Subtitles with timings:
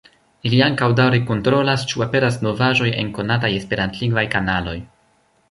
[0.49, 4.77] Ili ankaŭ daŭre kontrolas, ĉu aperas novaĵoj en konataj esperantlingvaj kanaloj.